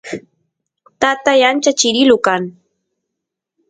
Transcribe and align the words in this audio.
tatay 1.01 1.41
ancha 1.49 1.71
chirilu 1.79 2.17
kan 2.25 2.43